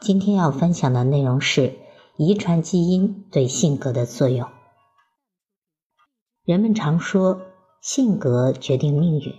[0.00, 1.76] 今天要分享的内容是
[2.16, 4.48] 遗传基因对性格的作用。
[6.44, 7.40] 人们常说
[7.82, 9.34] 性格决定命运，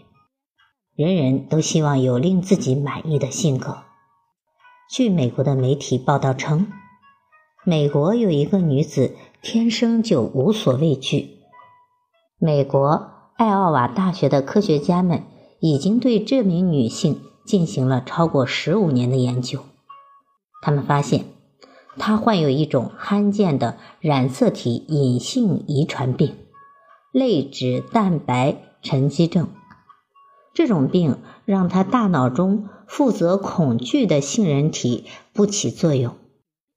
[0.96, 3.80] 人人都希望有令自己满意的性格。
[4.92, 6.68] 据美国的媒体报道称，
[7.64, 11.40] 美国有一个女子天生就无所畏惧。
[12.38, 15.24] 美国艾奥瓦大学的科学家们
[15.62, 19.64] 已经对这名女性进行了超过十五年的研究。
[20.62, 21.26] 他们发现，
[21.98, 26.36] 他患有一种罕见的染色体隐性遗传病——
[27.14, 29.48] 类脂蛋白沉积症。
[30.54, 36.16] 这种病让他大脑中负责恐惧的杏仁体不起作用，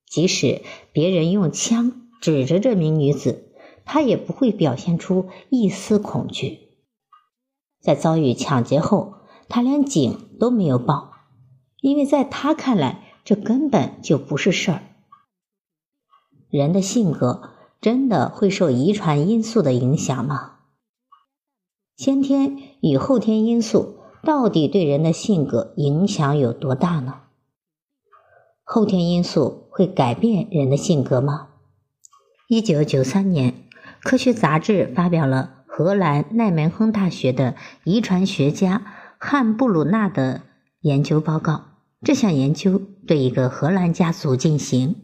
[0.07, 3.53] 即使别人用枪指着这名女子，
[3.85, 6.61] 她也不会表现出一丝恐惧。
[7.81, 9.15] 在遭遇抢劫后，
[9.49, 11.13] 他连警都没有报，
[11.81, 13.02] 因为在他看来。
[13.25, 14.83] 这根本就不是事儿。
[16.51, 20.59] 人的性格真的会受遗传因素的影响吗？
[21.97, 27.21] 先天与后天因素到底对人的性格影响有多大呢？
[28.65, 31.49] 后天因素会改变人的性格吗？
[32.49, 33.69] 一九九三年，
[34.03, 40.43] 科学杂志发表了荷兰奈梅亨大学的遗传学家汉布鲁纳的
[40.81, 41.72] 研究报告。
[42.05, 44.97] 这项研究对一个荷兰家族进行，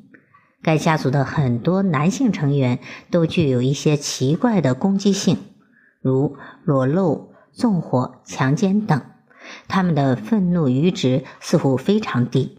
[0.63, 5.39] 该家族的很多男性成员都具有一些奇怪的攻击性，
[6.03, 9.01] 如裸露、纵火、强奸等。
[9.69, 12.59] 他们的愤怒阈值似乎非常低。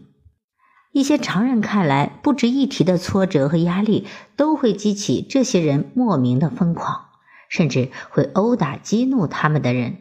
[0.92, 4.06] 一些常人看来不值一提的挫折和压力，
[4.36, 7.04] 都会激起这些人莫名的疯狂，
[7.50, 9.98] 甚至会殴打激怒他们的人。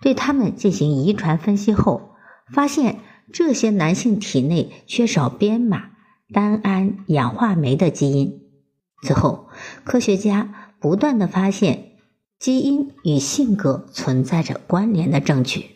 [0.00, 2.16] 对他们进行遗传分析后，
[2.52, 2.98] 发现。
[3.32, 5.90] 这些男性体内缺少编码
[6.32, 8.40] 单胺氧化酶的基因。
[9.02, 9.48] 此后，
[9.84, 11.96] 科学家不断的发现
[12.38, 15.70] 基因与性格存在着关联的证据。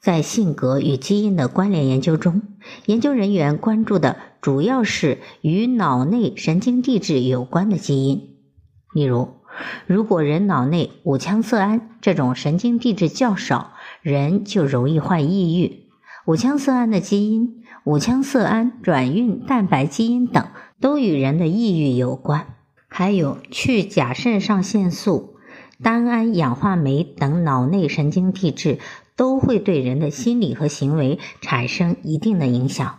[0.00, 2.42] 在性格与基因的关联研究中，
[2.84, 8.36] 研究人员关注的主要是与脑内神经递质有关的基因。
[8.94, 9.40] 例如，
[9.86, 13.73] 如果人脑内五羟色胺这种神经递质较少，
[14.04, 15.88] 人就容易患抑郁。
[16.26, 20.46] 五羟色胺的基因、五羟色胺转运蛋白基因等
[20.78, 22.46] 都与人的抑郁有关。
[22.86, 25.36] 还有去甲肾上腺素、
[25.82, 28.78] 单胺氧化酶等脑内神经递质
[29.16, 32.98] 都会对人的心理和行为产生一定的影响。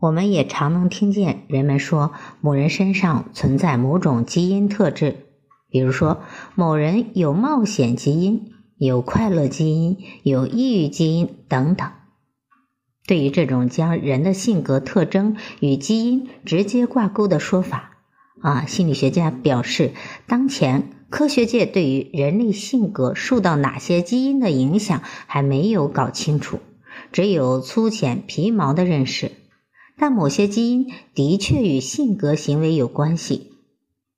[0.00, 5.26] 我们也常能听见人们说某人身上存在某种基因特质，
[5.68, 6.22] 比如说
[6.54, 8.50] 某人有冒险基因。
[8.84, 11.88] 有快乐基因、有抑郁基因等等。
[13.06, 17.92] 对于这种将人的性格特征与基因直接挂钩的说法，
[18.40, 19.92] 啊，心理学家表示，
[20.26, 26.58] 当前科学界对于人类性格受到哪些基因的影响还没有搞清楚，
[27.12, 29.30] 只有粗浅皮毛的认识。
[29.96, 33.51] 但某些基因的确与性格行为有关系。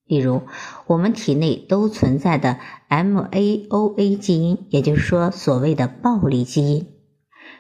[0.07, 0.43] 例如，
[0.87, 2.59] 我们体内都存在的
[2.91, 6.87] MAOA 基因，也就是说，所谓的暴力基因，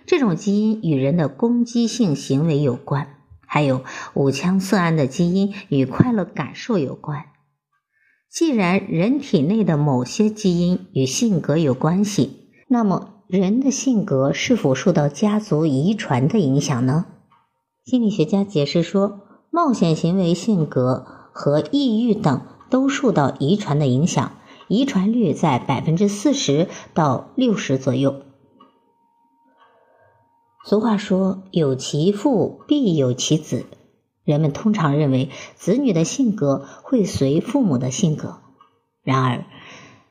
[0.05, 3.06] 这种基因与人的攻击性行为有关；
[3.47, 7.25] 还有五羟色胺的基因与快乐感受有关。
[8.31, 17.07] 既然人体内的某些基因与性格有关系，那么人的性格是否受到家族遗传的影响呢？
[17.86, 19.21] 心理学家解释说，
[19.51, 21.23] 冒险行为性格。
[21.34, 24.33] 和抑郁等都受到遗传的影响，
[24.69, 28.22] 遗传率在百分之四十到六十左右。
[30.65, 33.66] 俗话说“有其父必有其子”，
[34.25, 38.39] 人们通常认为子女的性格会随父母的性格。
[39.03, 39.45] 然而，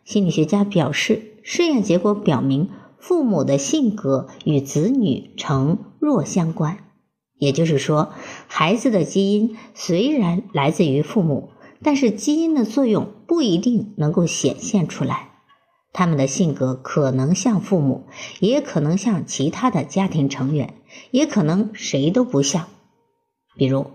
[0.04, 2.70] 心理学家表示，试验结果表明，
[3.00, 6.93] 父母的性格与子女呈弱相关。
[7.44, 8.14] 也就是说，
[8.48, 11.50] 孩子的基因虽然来自于父母，
[11.84, 15.32] 但是基因的作用不一定能够显现出来。
[15.92, 18.06] 他们的性格可能像父母，
[18.40, 20.74] 也可能像其他的家庭成员，
[21.12, 22.68] 也可能谁都不像。
[23.58, 23.88] 比如，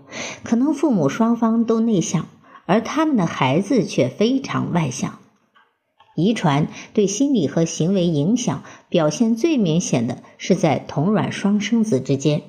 [0.43, 2.27] 可能父母双方都内向，
[2.67, 5.17] 而他们的孩子却非常外向。
[6.15, 12.43] 遗传对心理和行为影响表现最明显的是在同卵双生子之间，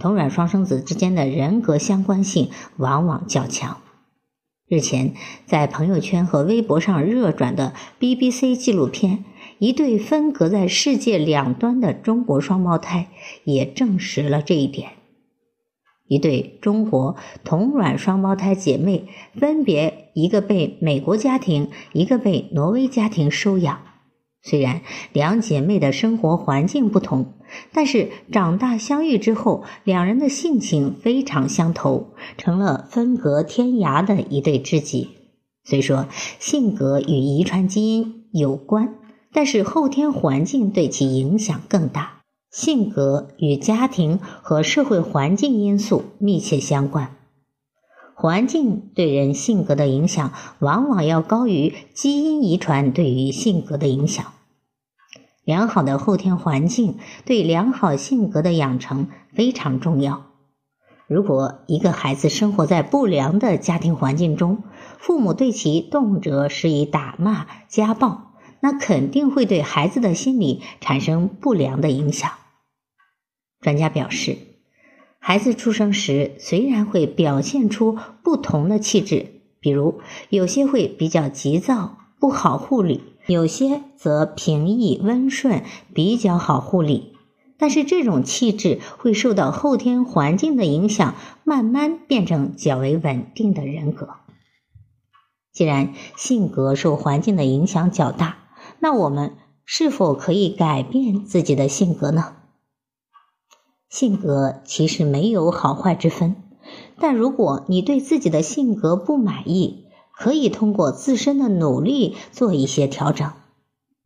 [0.00, 3.82] 同卵双生子之间的人格相关性往往较强。
[4.66, 5.14] 日前，
[5.46, 9.18] 在朋友圈和微博上热转的 BBC 纪录片
[9.58, 13.08] 《一对分隔在世界两端的中国双胞胎》
[13.44, 14.92] 也证实了这一点。
[16.06, 19.06] 一对中国同卵双胞胎姐妹，
[19.38, 23.80] 分别一个被美国家庭，一个被挪威家庭收养。
[24.42, 24.80] 虽然
[25.12, 27.34] 两姐妹的生活环境不同，
[27.72, 35.08] 但是长大相遇之后，两人的性情非常相投，成了分隔天涯的一对知己。
[35.62, 36.06] 虽说
[36.38, 38.94] 性格与遗传基因有关，
[39.32, 42.22] 但是后天环境对其影响更大。
[42.50, 47.14] 性格与家庭和社会环境因素密切相关，
[48.20, 54.34] 环境对人性格的影响往往要高于基因遗传对于性格的影响。
[55.42, 60.26] 良好的后天环境对良好性格的养成非常重要。
[61.06, 64.64] 如果一个孩子生活在不良的家庭环境中，
[64.98, 72.30] 父母对其动辄施以打骂、家暴，那肯定会对孩子的心理产生不良的影响。
[73.62, 74.36] 专家表示，
[75.22, 79.26] 孩子出生时虽然会表现出不同的气质，
[79.60, 80.00] 比如
[80.30, 85.62] 有些会比较急躁，不好护理；有些则平易温顺，
[85.94, 87.12] 比较好护理。
[87.58, 91.14] 但是这种气质会受到后天环境的影响，
[91.44, 94.08] 慢慢变成较为稳定的人格。
[95.52, 98.38] 既然性格受环境的影响较大，
[98.78, 99.36] 那我们
[99.66, 102.36] 是否可以改变自己的性格呢？
[103.90, 106.36] 性格其实没有好坏之分，
[107.00, 113.32] 但如果你对自己的性格不满意，可以通过自身的努力做一些调整。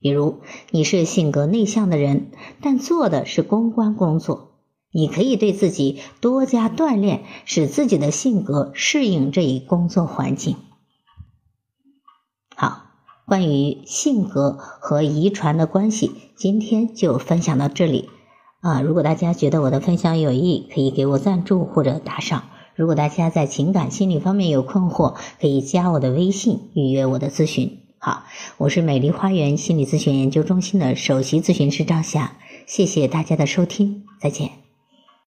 [0.01, 0.41] 比如，
[0.71, 2.31] 你是性格内向的人，
[2.63, 4.53] 但做的是公关工作，
[4.91, 10.57] 你可以对自己多加锻炼，使自己的性格适应这一工作环境。
[12.57, 12.85] 好，
[13.27, 18.09] 关于性格和遗传的关系，今天就分享到这里。
[18.65, 22.45] 啊，如果大家觉得我的分享有益，可以给我赞助或者打赏。
[22.75, 27.81] 如果大家在情感心理方面有困惑，可以加我的微信预约我的咨询。
[27.99, 28.25] 好，
[28.57, 34.64] 我是美丽花园心理咨询研究中心的首席咨询师张霞，谢谢大家的收听，再见。